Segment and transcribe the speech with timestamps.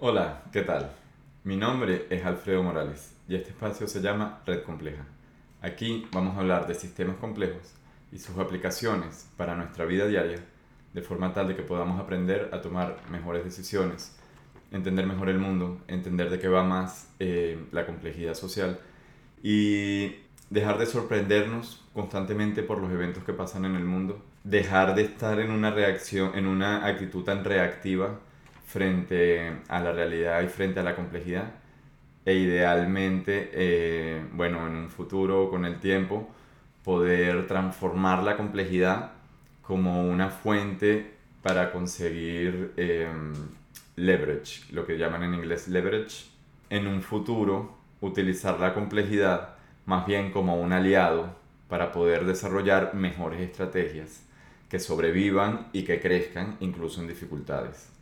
[0.00, 0.92] Hola, ¿qué tal?
[1.42, 5.04] Mi nombre es Alfredo Morales y este espacio se llama Red Compleja.
[5.60, 7.74] Aquí vamos a hablar de sistemas complejos
[8.12, 10.38] y sus aplicaciones para nuestra vida diaria
[10.94, 14.16] de forma tal de que podamos aprender a tomar mejores decisiones,
[14.70, 18.78] entender mejor el mundo, entender de qué va más eh, la complejidad social
[19.42, 20.14] y
[20.48, 25.40] dejar de sorprendernos constantemente por los eventos que pasan en el mundo, dejar de estar
[25.40, 28.20] en una reacción, en una actitud tan reactiva
[28.68, 31.52] frente a la realidad y frente a la complejidad
[32.26, 36.28] e idealmente, eh, bueno, en un futuro con el tiempo,
[36.84, 39.12] poder transformar la complejidad
[39.62, 43.32] como una fuente para conseguir em,
[43.96, 46.26] leverage, lo que llaman en inglés leverage,
[46.68, 49.54] en un futuro utilizar la complejidad
[49.86, 51.34] más bien como un aliado
[51.68, 54.22] para poder desarrollar mejores estrategias
[54.68, 57.97] que sobrevivan y que crezcan incluso en dificultades.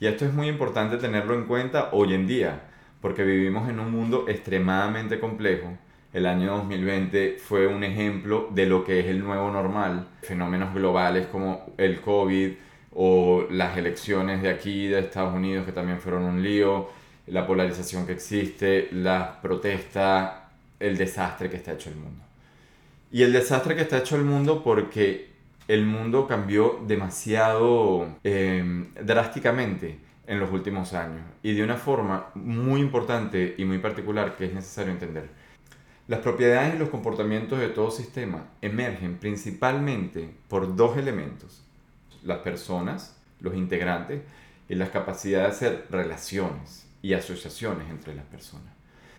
[0.00, 2.62] Y esto es muy importante tenerlo en cuenta hoy en día,
[3.02, 5.76] porque vivimos en un mundo extremadamente complejo.
[6.14, 10.08] El año 2020 fue un ejemplo de lo que es el nuevo normal.
[10.22, 12.52] Fenómenos globales como el COVID
[12.94, 16.88] o las elecciones de aquí, de Estados Unidos, que también fueron un lío,
[17.26, 20.32] la polarización que existe, las protestas,
[20.80, 22.24] el desastre que está hecho el mundo.
[23.12, 25.29] Y el desastre que está hecho el mundo porque
[25.70, 32.80] el mundo cambió demasiado em, drásticamente en los últimos años y de una forma muy
[32.80, 35.28] importante y muy particular que es necesario entender.
[36.08, 41.62] Las propiedades y los comportamientos de todo sistema emergen principalmente por dos elementos,
[42.24, 44.22] las personas, los integrantes,
[44.68, 48.72] y las capacidades de hacer relaciones y asociaciones entre las personas.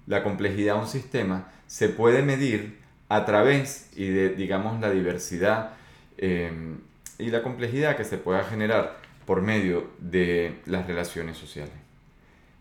[0.06, 5.76] La complejidad de un sistema se puede medir a través y de, digamos, la diversidad
[6.22, 6.78] Em,
[7.18, 11.74] y la complejidad que se pueda generar por medio de las relaciones sociales.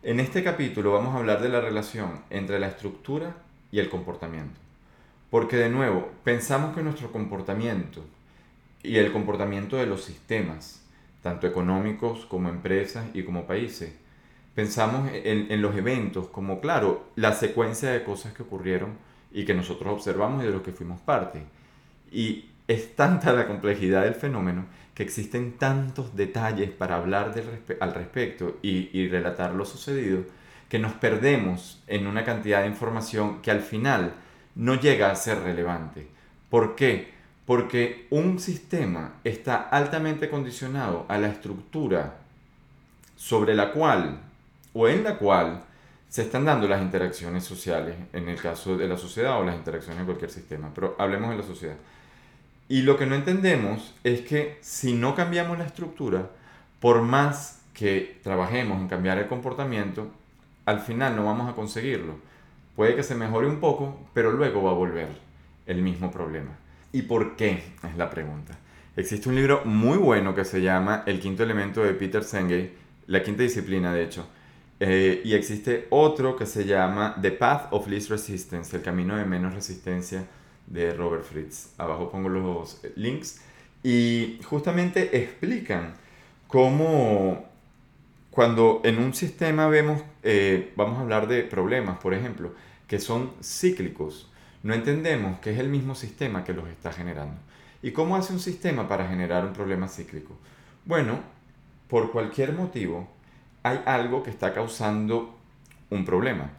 [0.03, 3.36] En este capítulo vamos a hablar de la relación entre la estructura
[3.70, 4.58] y el comportamiento.
[5.31, 8.03] Porque de nuevo, pensamos que nuestro comportamiento
[8.82, 10.82] y el comportamiento de los sistemas,
[11.22, 13.93] tanto económicos como empresas y como países,
[14.54, 18.94] pensamos en, en, los eventos como, claro, la secuencia de cosas que ocurrieron
[19.32, 21.43] y que nosotros observamos y de los que fuimos parte.
[22.10, 24.64] Y es tanta la complejidad del fenómeno
[24.94, 27.34] que existen tantos detalles para hablar
[27.81, 30.22] al respecto y, y relatar lo sucedido
[30.69, 34.14] que nos perdemos en una cantidad de información que al final
[34.54, 36.06] no llega a ser relevante.
[36.48, 37.12] ¿Por qué?
[37.44, 42.19] Porque un sistema está altamente condicionado a la estructura
[43.16, 44.20] sobre la cual
[44.75, 45.64] o en la cual
[46.08, 49.98] se están dando las interacciones sociales, en el caso de la sociedad o las interacciones
[49.98, 51.76] en cualquier sistema, pero hablemos de la sociedad.
[52.70, 56.31] Y lo que no entendemos es que si no cambiamos la estructura,
[56.78, 60.08] por más que trabajemos en cambiar el comportamiento,
[60.66, 62.14] al final no vamos a conseguirlo.
[62.76, 65.08] Puede que se mejore un poco, pero luego va a volver
[65.66, 66.50] el mismo problema.
[66.92, 67.60] ¿Y por qué?
[67.82, 68.56] Es la pregunta.
[68.97, 72.70] Existe un libro muy bueno que se llama El quinto elemento de Peter Senge,
[73.08, 74.28] la quinta disciplina de hecho.
[74.78, 79.25] Eh, y existe otro que se llama The Path of Least Resistance, el camino de
[79.25, 80.25] menos resistencia
[80.70, 81.75] de Robert Fritz.
[81.76, 83.42] Abajo pongo los links.
[83.82, 85.94] Y justamente explican
[86.48, 87.44] cómo
[88.31, 92.53] cuando en un sistema vemos, eh, vamos a hablar de problemas, por ejemplo,
[92.86, 94.31] que son cíclicos,
[94.62, 97.37] no entendemos que es el mismo sistema que los está generando.
[97.82, 100.37] ¿Y cómo hace un sistema para generar un problema cíclico?
[100.84, 101.20] Bueno,
[101.88, 103.08] por cualquier motivo
[103.62, 105.34] hay algo que está causando
[105.88, 106.50] un problema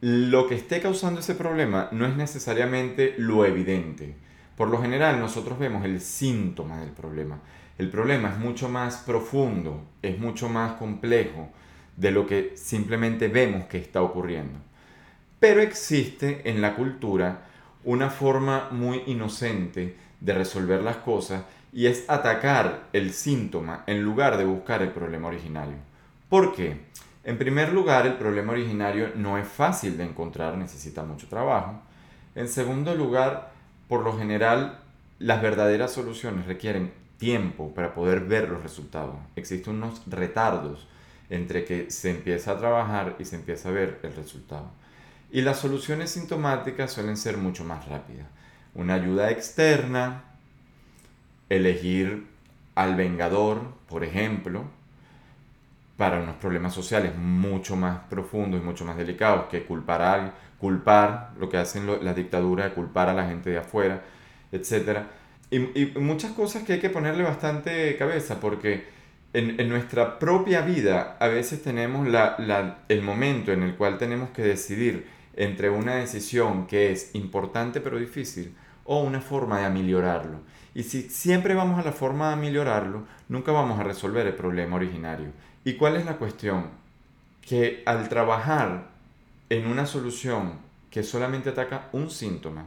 [0.00, 4.14] lo que esté causando ese problema no es necesariamente lo evidente.
[4.56, 7.40] Por lo general nosotros vemos el síntoma del problema.
[7.78, 11.50] El problema es mucho más profundo, es mucho más complejo
[11.96, 14.58] de lo que simplemente vemos que está ocurriendo.
[15.40, 17.46] Pero existe en la cultura
[17.84, 24.38] una forma muy inocente de resolver las cosas y es atacar el síntoma en lugar
[24.38, 25.76] de buscar el problema originario.
[26.28, 26.80] ¿Por qué?
[27.26, 31.82] En primer lugar, el problema originario no es fácil de encontrar, necesita mucho trabajo.
[32.36, 33.50] En segundo lugar,
[33.88, 34.78] por lo general,
[35.18, 39.16] las verdaderas soluciones requieren tiempo para poder ver los resultados.
[39.34, 40.86] Existen unos retardos
[41.28, 44.70] entre que se empieza a trabajar y se empieza a ver el resultado.
[45.32, 48.28] Y las soluciones sintomáticas suelen ser mucho más rápidas.
[48.72, 50.22] Una ayuda externa,
[51.48, 52.28] elegir
[52.76, 54.66] al vengador, por ejemplo,
[55.96, 61.32] para unos problemas sociales mucho más profundos y mucho más delicados que culpar a culpar
[61.38, 64.02] lo que hacen las dictaduras culpar a la gente de afuera,
[64.52, 65.00] etc.
[65.50, 68.96] Y, y, muchas cosas que hay que ponerle bastante cabeza porque
[69.32, 72.08] en, nuestra propia vida a veces tenemos
[72.88, 77.98] el momento en el cual tenemos que decidir entre una decisión que es importante pero
[77.98, 78.54] difícil
[78.84, 80.40] o una forma de ameliorarlo.
[80.74, 84.76] Y si siempre vamos a la forma de ameliorarlo, nunca vamos a resolver el problema
[84.76, 85.28] originario.
[85.66, 86.68] ¿Y cuál es la cuestión?
[87.42, 88.86] Que al trabajar
[89.50, 90.60] en una solución
[90.92, 92.66] que solamente ataca un síntoma,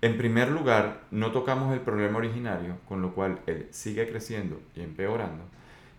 [0.00, 4.80] en primer lugar, no tocamos el problema originario, con lo cual él sigue creciendo y
[4.80, 5.44] empeorando.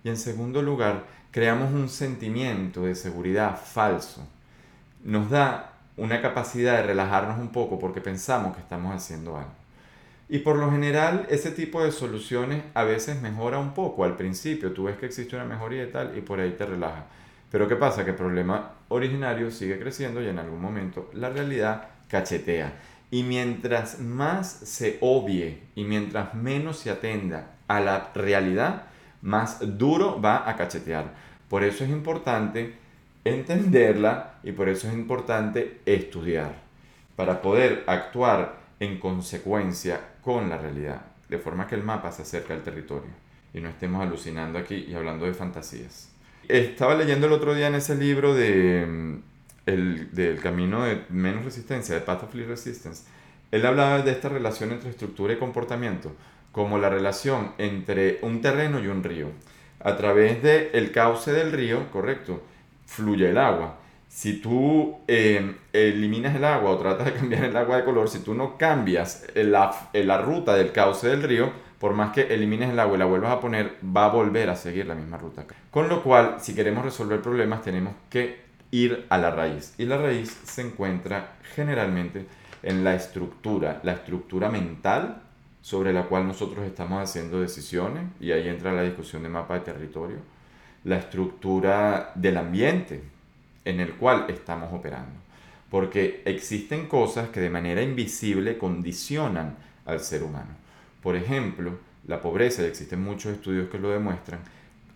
[0.04, 4.28] Y en segundo lugar, creamos un sentimiento de seguridad falso.
[5.06, 9.65] Nos da una capacidad de relajarnos un poco porque pensamos que estamos haciendo algo.
[10.28, 14.74] Y por lo general, ese tipo de soluciones a veces mejora un poco al principio.
[14.74, 17.06] Tú ves que existe una mejoría y tal, y por ahí te relaja.
[17.52, 18.04] Pero ¿qué pasa?
[18.04, 22.74] Que el problema originario sigue creciendo y en algún momento la realidad cachetea.
[23.12, 28.88] Y mientras más se obvie y mientras menos se atenda a la realidad,
[29.22, 31.14] más duro va a cachetear.
[31.48, 32.74] Por eso es importante
[33.24, 36.56] entenderla y por eso es importante estudiar,
[37.16, 42.52] para poder actuar en consecuencia con la realidad, de forma que el mapa se acerque
[42.52, 43.12] al territorio
[43.54, 46.10] y no estemos alucinando aquí y hablando de fantasías.
[46.48, 49.16] Estaba leyendo el otro día en ese libro de mm,
[49.68, 53.04] el, del camino de menos resistencia, de Path of Least Resistance,
[53.52, 56.12] él hablaba de esta relación entre estructura y comportamiento,
[56.52, 59.28] como la relación entre un terreno y un río.
[59.80, 62.42] A través del el cauce del río, correcto,
[62.88, 63.78] fluye el agua.
[64.16, 68.20] Si tú eh, eliminas el agua o tratas de cambiar el agua de color, si
[68.20, 72.80] tú no cambias la, la ruta del cauce del río, por más que elimines el
[72.80, 75.46] agua y la vuelvas a poner, va a volver a seguir la misma ruta.
[75.70, 78.40] Con lo cual, si queremos resolver problemas, tenemos que
[78.72, 79.76] ir a la raíz.
[79.78, 82.26] Y la raíz se encuentra generalmente
[82.64, 85.24] en la estructura, la estructura mental
[85.62, 89.60] sobre la cual nosotros estamos haciendo decisiones, y ahí entra la discusión de mapa de
[89.60, 90.20] territorio,
[90.86, 93.15] la estructura del ambiente
[93.66, 95.20] en el cual estamos operando.
[95.70, 100.56] Porque existen cosas que de manera invisible condicionan al ser humano.
[101.02, 101.78] Por ejemplo,
[102.08, 104.40] la pobreza, y existen muchos estudios que lo demuestran,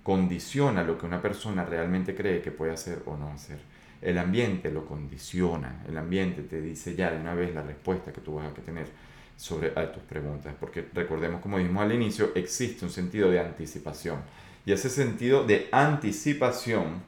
[0.04, 3.60] condiciona lo que una persona realmente cree que puede hacer o no hacer.
[4.02, 8.22] El ambiente lo condiciona, el ambiente te dice ya de una vez la respuesta que
[8.22, 8.88] tú vas a tener
[9.36, 14.20] sobre a tus preguntas, porque recordemos como dijimos al inicio, existe un sentido de anticipación.
[14.66, 17.02] Y ese sentido de anticipación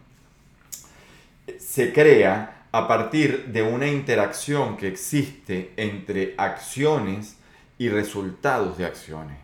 [1.60, 7.38] se crea a partir de una interacción que existe entre acciones
[7.78, 9.38] y resultados de acciones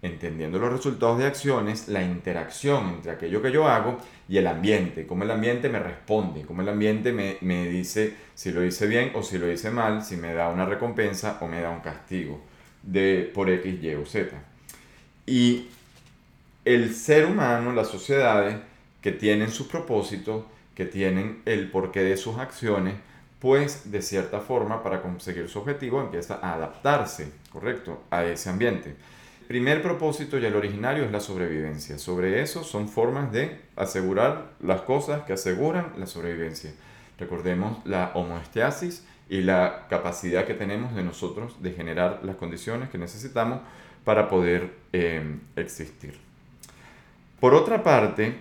[0.00, 5.06] entendiendo los resultados de acciones, la interacción entre aquello que yo hago y el ambiente,
[5.06, 9.12] cómo el ambiente me responde, cómo el ambiente me, me, dice si lo hice bien
[9.14, 12.40] o si lo hice mal, si me da una recompensa o me da un castigo
[12.82, 14.36] de, por X, Y o Z.
[15.26, 15.66] Y
[16.64, 18.56] el ser humano, las sociedades
[19.02, 20.44] que tienen sus propósitos,
[20.78, 22.94] que tienen el porqué de sus acciones,
[23.38, 28.96] pues de cierta forma para conseguir su objetivo empieza a adaptarse, ¿correcto?, a ese ambiente
[29.48, 31.98] primer propósito y el originario es la sobrevivencia.
[31.98, 36.70] Sobre eso son formas de asegurar las cosas que aseguran la sobrevivencia.
[37.18, 42.98] Recordemos la homoesteasis y la capacidad que tenemos de nosotros de generar las condiciones que
[42.98, 43.60] necesitamos
[44.04, 46.18] para poder eh, existir.
[47.40, 48.34] Por otra parte,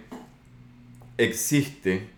[1.17, 2.09] existe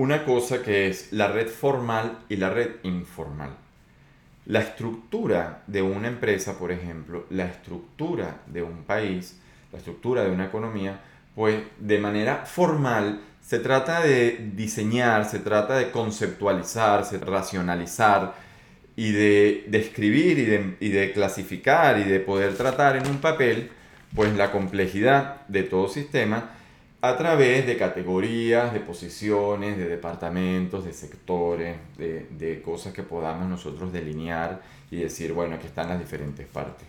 [0.00, 3.50] una cosa que es la red formal y la red informal.
[4.46, 9.38] La estructura de una empresa, por ejemplo, la estructura de un país,
[9.70, 11.02] la estructura de una economía,
[11.34, 18.36] pues de manera formal se trata de diseñar, se trata de conceptualizar, se racionalizar
[18.96, 23.70] y de describir y de, y de clasificar y de poder tratar en un papel
[24.16, 26.52] pues la complejidad de todo sistema
[27.02, 33.48] a través de categorías, de posiciones, de departamentos, de sectores, de, de, cosas que podamos
[33.48, 36.86] nosotros delinear y decir, bueno, aquí están las diferentes partes.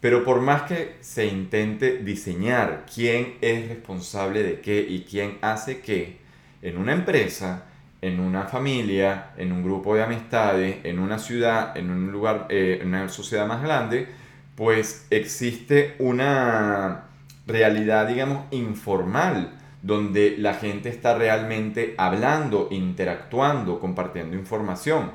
[0.00, 5.80] Pero por más que se intente diseñar quién es responsable de qué y quién hace
[5.80, 6.18] qué,
[6.60, 7.64] en una empresa,
[8.02, 12.80] en una familia, en un grupo de amistades, en una ciudad, en un lugar, eh,
[12.82, 14.08] en una sociedad más grande,
[14.56, 17.03] pues existe una
[17.46, 25.12] realidad, digamos, informal, donde la gente está realmente hablando, interactuando, compartiendo información.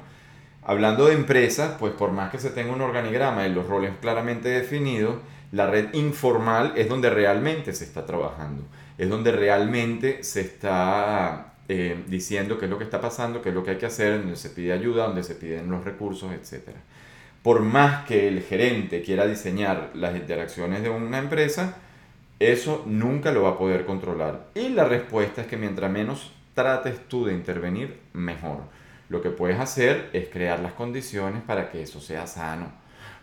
[0.64, 4.50] Hablando de empresas, pues por más que se tenga un organigrama y los roles claramente
[4.50, 5.16] definidos,
[5.52, 8.64] la red informal es donde realmente se está trabajando,
[9.00, 13.56] es donde realmente se está eh, diciendo qué es lo que está pasando, qué es
[13.56, 16.70] lo que hay que hacer, donde se pide ayuda, donde se piden los recursos, etc.
[17.42, 21.78] Por más que el gerente quiera diseñar las interacciones de una empresa,
[22.40, 24.48] Eso nunca lo va a poder controlar.
[24.56, 28.60] Y la respuesta es que mientras menos trates tú de intervenir, mejor.
[29.10, 32.72] Lo que puedes hacer es crear las condiciones para que eso sea sano.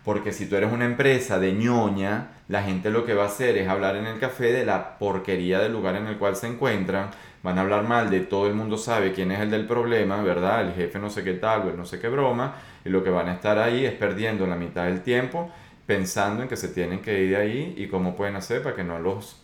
[0.05, 3.57] Porque si tú eres una empresa de ñoña, la gente lo que va a hacer
[3.57, 7.09] es hablar en el café de la porquería del lugar en el cual se encuentran.
[7.41, 10.61] Van a hablar mal de todo el mundo sabe quién es el del problema, ¿verdad?
[10.61, 12.55] El jefe no sé qué tal o el no sé qué broma.
[12.85, 15.51] Y lo que van a estar ahí es perdiendo la mitad del tiempo
[15.87, 18.83] pensando en que se tienen que ir de ahí y cómo pueden hacer para que
[18.83, 19.41] no los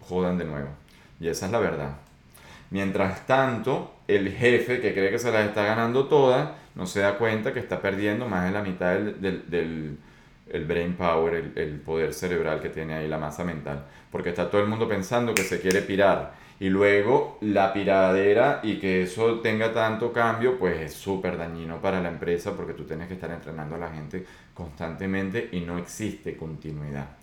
[0.00, 0.68] jodan de nuevo.
[1.20, 1.96] Y esa es la verdad.
[2.70, 7.18] Mientras tanto, el jefe que cree que se las está ganando todas, no se da
[7.18, 9.98] cuenta que está perdiendo más de la mitad del, del,
[10.48, 13.84] el brain power, el, el, poder cerebral que tiene ahí, la masa mental.
[14.12, 16.34] Porque está todo el mundo pensando que se quiere pirar.
[16.60, 22.02] Y luego la piradera y que eso tenga tanto cambio, pues es súper dañino para
[22.02, 26.36] la empresa porque tú tienes que estar entrenando a la gente constantemente y no existe
[26.36, 27.16] continuidad.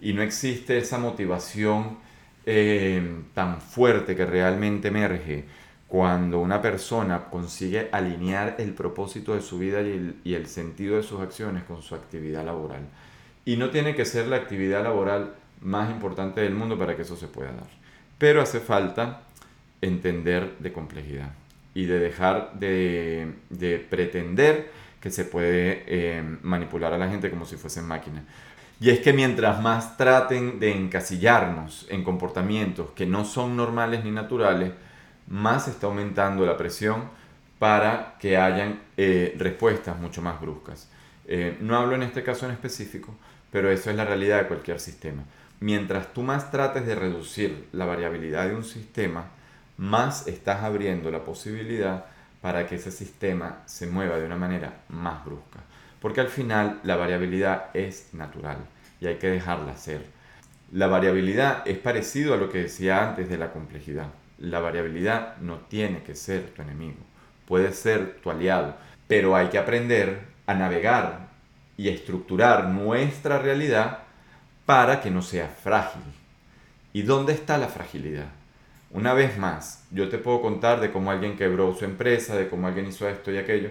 [0.00, 1.98] Y no existe esa motivación
[2.44, 5.44] eh, tan fuerte que realmente emerge
[5.88, 10.96] cuando una persona consigue alinear el propósito de su vida y el, y el, sentido
[10.96, 12.86] de sus acciones con su actividad laboral.
[13.44, 17.16] Y no tiene que ser la actividad laboral más importante del mundo para que eso
[17.16, 17.85] se pueda dar.
[18.18, 19.22] Pero hace falta
[19.80, 21.32] entender de complejidad
[21.74, 24.70] y de dejar de, de pretender
[25.00, 28.24] que se puede eh, manipular a la gente como si fuesen máquinas.
[28.80, 34.10] Y es que mientras más traten de encasillarnos en comportamientos que no son normales ni
[34.10, 34.72] naturales,
[35.28, 37.04] más está aumentando la presión
[37.58, 40.88] para que hayan eh, respuestas mucho más bruscas.
[41.26, 43.14] Eh, no hablo en este caso en específico,
[43.50, 45.22] pero eso es la realidad de cualquier sistema.
[45.60, 49.30] Mientras tú más trates de reducir la variabilidad de un sistema,
[49.78, 52.06] más estás abriendo la posibilidad
[52.42, 55.60] para que ese sistema se mueva de una manera más brusca.
[56.00, 58.58] Porque al final la variabilidad es natural
[59.00, 60.04] y hay que dejarla ser.
[60.72, 64.08] La variabilidad es parecido a lo que decía antes de la complejidad.
[64.38, 66.98] La variabilidad no tiene que ser tu enemigo,
[67.46, 68.76] puede ser tu aliado,
[69.08, 71.28] pero hay que aprender a navegar
[71.78, 74.05] y estructurar nuestra realidad
[74.66, 76.02] para que no sea frágil.
[76.92, 78.26] ¿Y dónde está la fragilidad?
[78.90, 82.66] Una vez más, yo te puedo contar de cómo alguien quebró su empresa, de cómo
[82.66, 83.70] alguien hizo esto y aquello,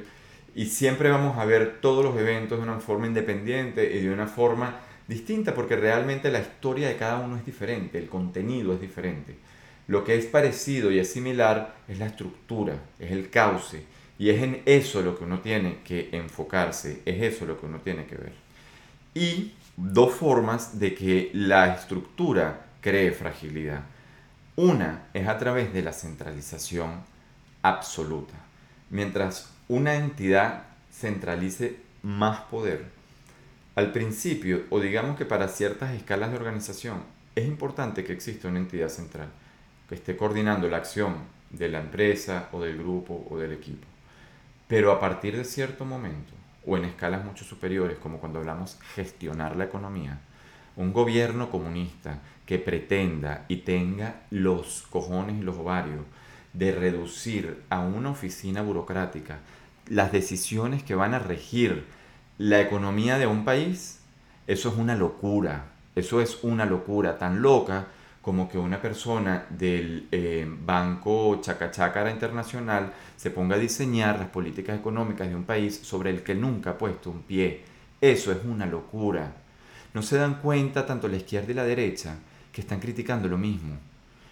[0.55, 4.27] y siempre vamos a ver todos los eventos de una forma independiente y de una
[4.27, 9.35] forma distinta porque realmente la historia de cada uno es diferente, el contenido es diferente.
[9.87, 13.83] Lo que es parecido y es similar es la estructura, es el cauce
[14.17, 17.79] y es en eso lo que uno tiene que enfocarse, es eso lo que uno
[17.79, 18.33] tiene que ver.
[19.13, 23.81] Y dos formas de que la estructura cree fragilidad.
[24.55, 27.01] Una es a través de la centralización
[27.61, 28.35] absoluta.
[28.89, 32.85] Mientras una entidad centralice más poder,
[33.75, 37.03] al principio, o digamos que para ciertas escalas de organización,
[37.35, 39.27] es importante que exista una entidad central
[39.89, 41.15] que esté coordinando la acción
[41.49, 43.85] de la empresa o del grupo o del equipo.
[44.67, 46.33] Pero a partir de cierto momento,
[46.65, 50.19] o en escalas mucho superiores, como cuando hablamos gestionar la economía,
[50.75, 56.05] un gobierno comunista que pretenda y tenga los cojones y los ovarios
[56.53, 59.39] de reducir a una oficina burocrática
[59.87, 61.85] las decisiones que van a regir
[62.37, 64.01] la economía de un país,
[64.47, 65.71] eso es una locura.
[65.95, 67.87] Eso es una locura tan loca
[68.25, 74.79] como que una persona del eh, Banco Chacachacara Internacional se ponga a diseñar las políticas
[74.79, 77.61] económicas de un país sobre el que nunca ha puesto un pie.
[78.01, 79.31] Eso es una locura.
[79.93, 82.17] No se dan cuenta tanto la izquierda y la derecha
[82.51, 83.77] que están criticando lo mismo,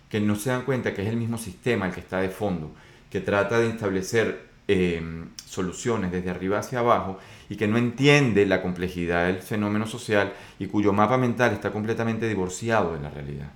[0.09, 2.71] que no se dan cuenta que es el mismo sistema el que está de fondo,
[3.11, 7.19] que trata de establecer Em, soluciones desde arriba hacia abajo
[7.49, 12.29] y que no entiende la complejidad del fenómeno social y cuyo mapa mental está completamente
[12.29, 13.51] divorciado de la realidad.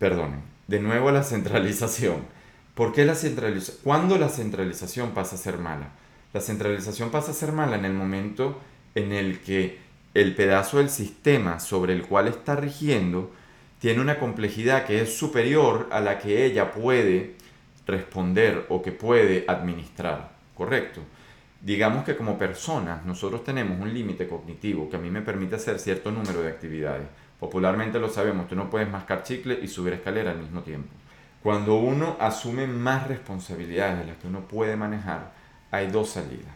[0.00, 2.24] Perdonen, de nuevo la centralización.
[2.74, 3.80] ¿Por qué la centralización?
[3.84, 5.90] ¿Cuándo la centralización pasa a ser mala?
[6.32, 8.58] La centralización pasa a ser mala en el momento
[8.94, 9.78] en el que
[10.14, 13.30] el pedazo del sistema sobre el cual está rigiendo
[13.78, 17.34] tiene una complejidad que es superior a la que ella puede
[17.86, 21.02] responder o que puede administrar, ¿correcto?
[21.60, 25.78] Digamos que como personas nosotros tenemos un límite cognitivo que a mí me permite hacer
[25.78, 27.06] cierto número de actividades.
[27.40, 30.90] Popularmente lo sabemos, tú no puedes mascar chicle y subir escalera al mismo tiempo.
[31.42, 35.32] Cuando uno asume más responsabilidades de las que uno puede manejar,
[35.70, 36.54] hay dos salidas.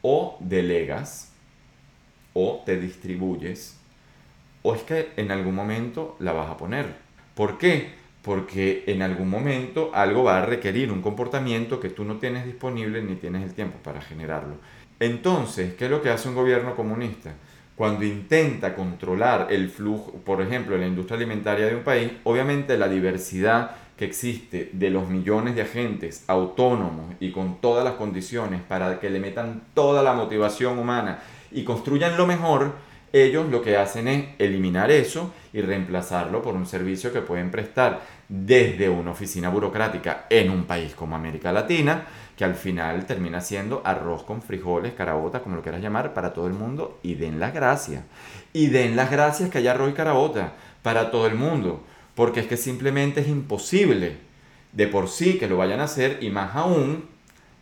[0.00, 1.32] O delegas,
[2.32, 3.78] o te distribuyes,
[4.62, 6.96] o es que en algún momento la vas a poner.
[7.34, 8.00] ¿Por qué?
[8.22, 13.02] porque en algún momento algo va a requerir un comportamiento que tú no tienes disponible
[13.02, 14.56] ni tienes el tiempo para generarlo.
[15.00, 17.34] Entonces, ¿qué es lo que hace un gobierno comunista?
[17.76, 22.76] Cuando intenta controlar el flujo, por ejemplo, en la industria alimentaria de un país, obviamente
[22.76, 28.60] la diversidad que existe de los millones de agentes autónomos y con todas las condiciones
[28.62, 32.72] para que le metan toda la motivación humana y construyan lo mejor,
[33.12, 38.00] ellos lo que hacen es eliminar eso y reemplazarlo por un servicio que pueden prestar
[38.28, 43.82] desde una oficina burocrática en un país como América Latina, que al final termina siendo
[43.84, 47.52] arroz con frijoles, carabotas, como lo quieras llamar, para todo el mundo, y den las
[47.52, 48.04] gracias.
[48.54, 52.46] Y den las gracias que haya arroz y carabota para todo el mundo, porque es
[52.46, 54.16] que simplemente es imposible
[54.72, 57.04] de por sí que lo vayan a hacer, y más aún,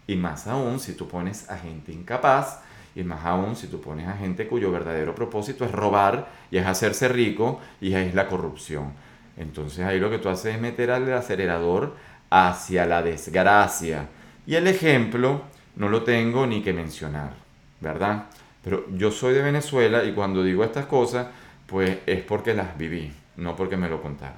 [0.07, 2.61] y más aún si tú pones a gente incapaz,
[2.95, 6.67] y más aún si tú pones a gente cuyo verdadero propósito es robar y es
[6.67, 8.93] hacerse rico y es la corrupción.
[9.37, 11.95] Entonces ahí lo que tú haces es meter al acelerador
[12.31, 14.09] hacia la desgracia.
[14.47, 15.43] Y el ejemplo
[15.77, 17.35] no lo tengo ni que mencionar,
[17.81, 18.27] ¿verdad?
[18.63, 21.29] Pero yo soy de Venezuela y cuando digo estas cosas,
[21.67, 24.37] pues es porque las viví, no porque me lo contaron.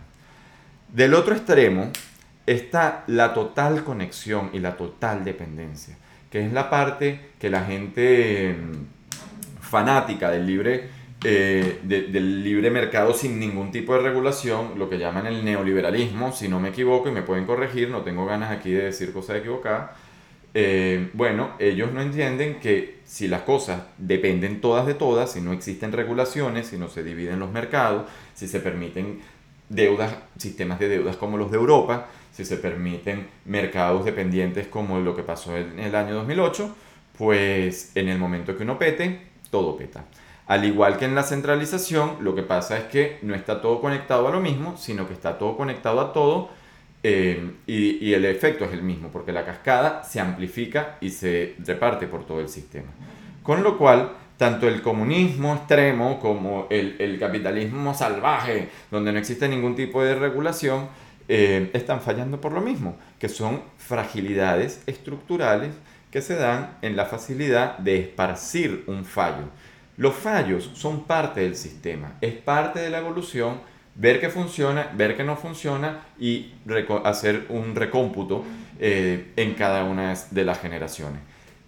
[0.88, 1.90] Del otro extremo
[2.44, 5.97] está la total conexión y la total dependencia
[6.33, 10.89] que es la parte que la gente mm, fanática del libre,
[11.23, 16.49] eh, del libre mercado sin ningún tipo de regulación, lo que llaman el neoliberalismo, si
[16.49, 19.91] no me equivoco y me pueden corregir, no tengo ganas aquí de decir cosas equivocadas,
[20.55, 25.53] eh, bueno, ellos no entienden que si las cosas dependen todas de todas, si no
[25.53, 29.21] existen regulaciones, si no se dividen los mercados, si se permiten
[29.69, 35.15] deudas, sistemas de deudas como los de Europa, si se permiten mercados dependientes como lo
[35.15, 36.75] que pasó en el año 2008,
[37.17, 39.21] pues en el momento que uno pete,
[39.51, 40.05] todo peta.
[40.47, 44.27] Al igual que en la centralización, lo que pasa es que no está todo conectado
[44.27, 46.51] a lo mismo, sino que está todo conectado a todo
[47.05, 51.57] eh, y, y, el efecto es el mismo, porque la cascada se amplifica y se
[51.59, 52.91] reparte por todo el sistema.
[53.43, 59.49] Con lo cual, tanto el comunismo extremo como el, el capitalismo salvaje, donde no existe
[59.49, 60.89] ningún tipo de regulación,
[61.29, 65.71] eh, están fallando por lo mismo, que son fragilidades estructurales
[66.11, 69.44] que se dan en la facilidad de esparcir un fallo.
[69.96, 73.61] Los fallos son parte del sistema, es parte de la evolución
[73.94, 76.53] ver que funciona, ver que no funciona y
[77.05, 78.44] hacer un recómputo
[78.79, 81.20] eh, en cada una de las generaciones.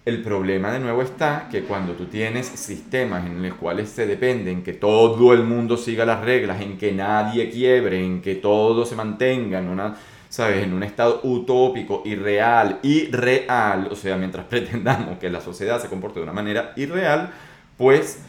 [0.05, 4.51] El problema de nuevo está que cuando tú tienes sistemas en los cuales se depende
[4.51, 8.85] en que todo el mundo siga las reglas, en que nadie quiebre, en que todo
[8.85, 9.95] se mantenga en una,
[10.29, 10.63] ¿sabes?
[10.63, 16.19] En un estado utópico, irreal, irreal, o sea, mientras pretendamos que la sociedad se comporte
[16.19, 17.31] de una manera irreal,
[17.75, 18.19] pues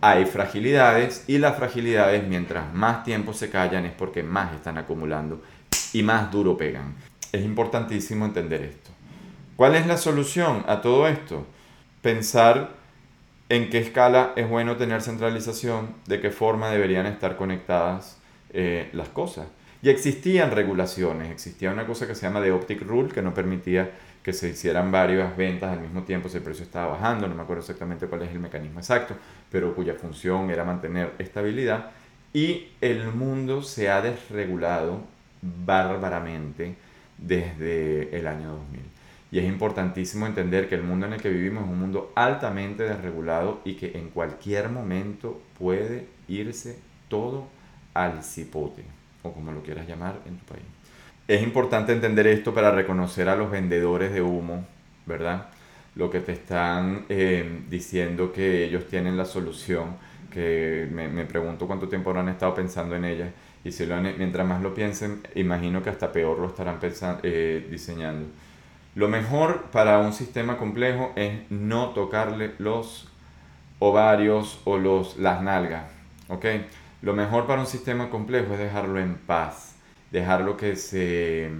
[0.00, 5.40] hay fragilidades y las fragilidades mientras más tiempo se callan es porque más están acumulando
[5.92, 6.96] y más duro pegan.
[7.30, 8.90] Es importantísimo entender esto.
[9.60, 11.44] ¿Cuál es la solución a todo esto?
[12.00, 12.70] Pensar
[13.50, 18.16] en qué escala es bueno tener centralización, de qué forma deberían estar conectadas
[18.54, 19.48] eh, las cosas.
[19.82, 23.90] Y existían regulaciones, existía una cosa que se llama The Optic Rule, que no permitía
[24.22, 27.42] que se hicieran varias ventas al mismo tiempo si el precio estaba bajando, no me
[27.42, 29.14] acuerdo exactamente cuál es el mecanismo exacto,
[29.52, 31.90] pero cuya función era mantener estabilidad.
[32.32, 35.02] Y el mundo se ha desregulado
[35.42, 36.76] bárbaramente
[37.18, 38.99] desde el año 2000.
[39.32, 42.82] Y es importantísimo entender que el mundo en el que vivimos es un mundo altamente
[42.82, 47.46] desregulado y que en cualquier momento puede irse todo
[47.94, 48.82] al cipote,
[49.22, 50.64] o como lo quieras llamar en tu país.
[51.28, 54.66] Es importante entender esto para reconocer a los vendedores de humo,
[55.06, 55.48] ¿verdad?
[55.94, 59.96] Lo que te están eh, diciendo que ellos tienen la solución,
[60.32, 64.46] que me, me, pregunto cuánto tiempo habrán estado pensando en ella, y si lo mientras
[64.46, 68.26] más lo piensen, imagino que hasta peor lo estarán pensando, eh, diseñando.
[68.94, 73.08] Lo mejor para un sistema complejo es no tocarle los
[73.78, 75.84] ovarios o los, las nalgas.
[76.28, 76.46] ¿ok?
[77.02, 79.74] Lo mejor para un sistema complejo es dejarlo en paz,
[80.10, 81.50] dejarlo que se,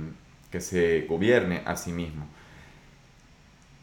[0.51, 2.27] que se gobierne a sí mismo.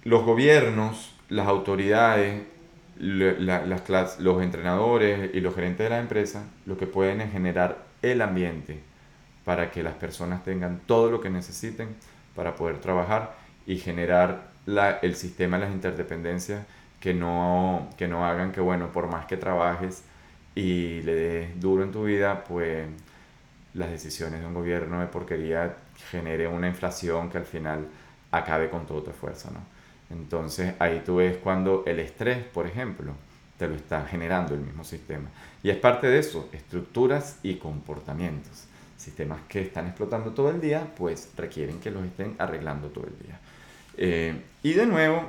[0.03, 2.43] Los gobiernos, las autoridades,
[2.99, 8.21] las, los entrenadores y los gerentes de la empresa lo que pueden es generar el
[8.21, 8.79] ambiente
[9.45, 11.89] para que las personas tengan todo lo que necesiten
[12.37, 13.33] para poder trabajar
[13.65, 16.63] y generar la, el sistema las interdependencias
[17.01, 20.03] que no, que no hagan que, bueno, por más que trabajes
[20.53, 22.87] y le des duro en tu vida, pues
[23.73, 25.77] las decisiones de un gobierno de porquería
[26.11, 27.87] genere una inflación que al final
[28.31, 29.59] acabe con todo tu esfuerzo, ¿no?
[30.15, 33.13] Entonces ahí tú ves cuando el estrés, por ejemplo,
[33.57, 35.29] te lo está generando el mismo sistema.
[35.63, 38.67] Y es parte de eso, estructuras y comportamientos
[38.97, 43.17] sistemas que están explotando todo el día, pues requieren que los estén arreglando todo el
[43.25, 43.39] día.
[43.97, 45.23] Eh, y de nuevo,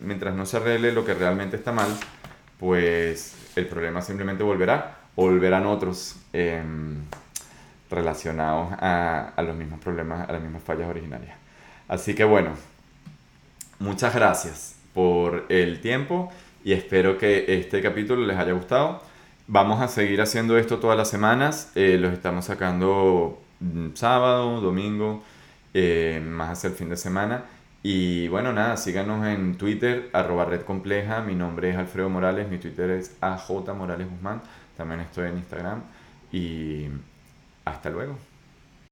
[0.00, 1.88] mientras no se arregle lo que realmente está mal,
[2.58, 7.02] pues el problema simplemente volverá volverán otros em,
[7.90, 11.36] relacionados a, los mismos problemas, a las mismas fallas originarias.
[11.88, 12.50] Así que bueno,
[13.78, 16.30] muchas gracias por el tiempo
[16.64, 19.02] y espero que este capítulo les haya gustado.
[19.48, 25.22] Vamos a seguir haciendo esto todas las semanas, eh, los estamos sacando mm, sábado, domingo,
[25.72, 27.44] eh, más hacia el fin de semana.
[27.82, 30.62] Y bueno, nada, síganos en Twitter, arroba red.
[31.26, 34.42] Mi nombre es Alfredo Morales, mi Twitter es AJ Morales Guzmán.
[34.76, 35.82] También estoy en Instagram.
[36.32, 36.88] Y
[37.64, 38.18] hasta luego.